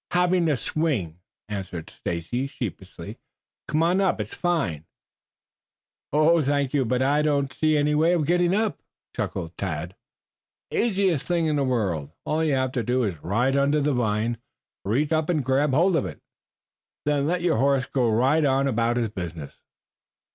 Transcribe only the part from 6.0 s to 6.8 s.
"Thank